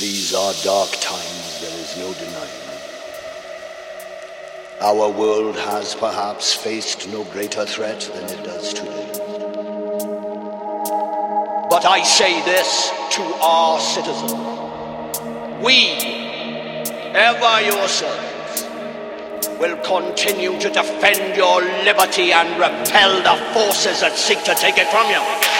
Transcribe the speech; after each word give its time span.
These 0.00 0.34
are 0.34 0.54
dark 0.64 0.90
times, 1.00 1.60
there 1.60 1.78
is 1.78 1.96
no 1.98 2.14
denying. 2.14 2.62
Our 4.80 5.10
world 5.10 5.54
has 5.54 5.94
perhaps 5.94 6.54
faced 6.54 7.08
no 7.08 7.24
greater 7.24 7.66
threat 7.66 8.00
than 8.00 8.24
it 8.24 8.42
does 8.42 8.72
today. 8.72 9.06
But 11.68 11.84
I 11.84 12.02
say 12.02 12.42
this 12.44 12.90
to 13.16 13.22
our 13.42 13.78
citizens. 13.78 14.32
We, 15.62 15.90
ever 17.12 17.60
your 17.60 17.86
servants, 17.86 18.64
will 19.60 19.76
continue 19.84 20.58
to 20.58 20.70
defend 20.70 21.36
your 21.36 21.60
liberty 21.84 22.32
and 22.32 22.48
repel 22.58 23.22
the 23.22 23.36
forces 23.52 24.00
that 24.00 24.16
seek 24.16 24.42
to 24.44 24.54
take 24.54 24.78
it 24.78 24.88
from 24.88 25.06
you. 25.10 25.51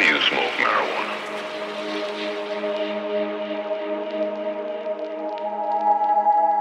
Do 0.00 0.06
you 0.06 0.20
smoke 0.22 0.54
marijuana? 0.64 1.16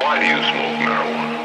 Why 0.00 0.14
do 0.20 0.26
you 0.26 0.40
smoke 0.50 0.76
marijuana? 0.86 1.36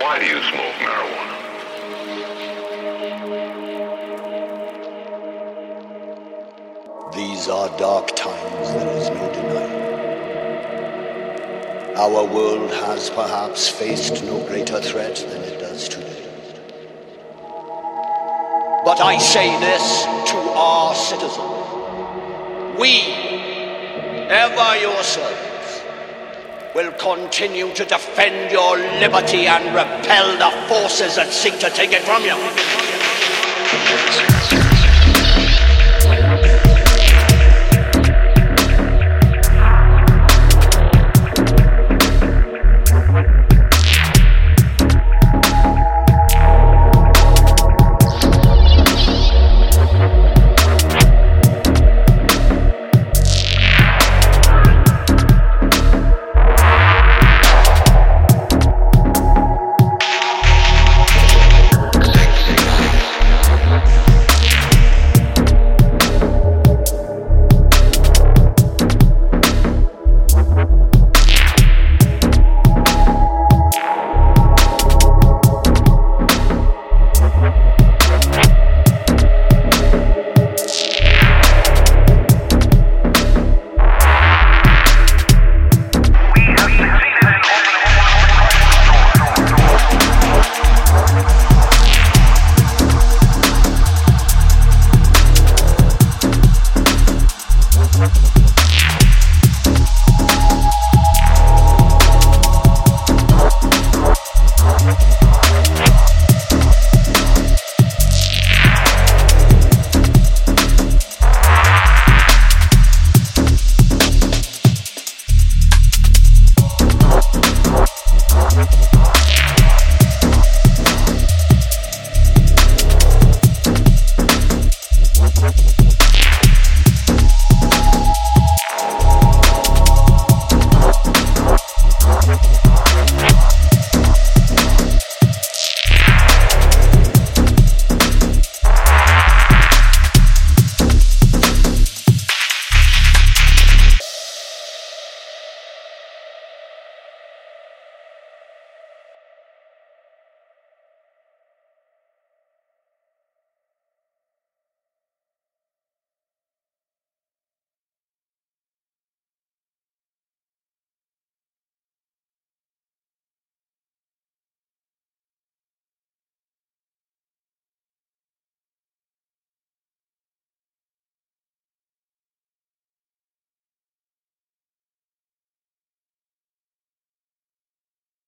Why 0.00 0.14
do 0.18 0.24
you 0.26 0.40
smoke 0.50 0.76
marijuana? 0.86 1.36
These 7.14 7.48
are 7.48 7.68
dark 7.78 8.08
times, 8.16 8.72
there 8.72 8.96
is 8.96 9.08
no 9.10 9.32
denying. 9.32 9.90
Our 11.96 12.24
world 12.24 12.70
has 12.72 13.08
perhaps 13.10 13.68
faced 13.68 14.24
no 14.24 14.44
greater 14.48 14.80
threat 14.80 15.14
than 15.16 15.42
it 15.42 15.60
does 15.60 15.88
today. 15.88 16.09
But 18.90 19.02
I 19.02 19.18
say 19.18 19.56
this 19.60 20.02
to 20.32 20.36
our 20.36 20.92
citizens. 20.96 21.46
We, 22.76 23.02
ever 24.26 24.80
yourselves, 24.80 25.82
will 26.74 26.90
continue 26.94 27.72
to 27.74 27.84
defend 27.84 28.50
your 28.50 28.78
liberty 28.98 29.46
and 29.46 29.66
repel 29.66 30.36
the 30.38 30.50
forces 30.66 31.14
that 31.14 31.32
seek 31.32 31.60
to 31.60 31.70
take 31.70 31.92
it 31.92 32.02
from 32.02 32.24
you. 32.24 32.34